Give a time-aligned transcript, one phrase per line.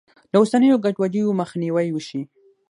[0.31, 2.21] له اوسنیو ګډوډیو مخنیوی وشي.